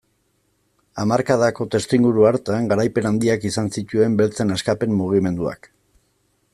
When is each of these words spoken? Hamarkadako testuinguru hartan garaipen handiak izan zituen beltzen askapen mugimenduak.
Hamarkadako 1.01 1.67
testuinguru 1.75 2.25
hartan 2.29 2.71
garaipen 2.71 3.09
handiak 3.11 3.47
izan 3.51 3.71
zituen 3.79 4.19
beltzen 4.23 4.57
askapen 4.57 5.01
mugimenduak. 5.03 5.75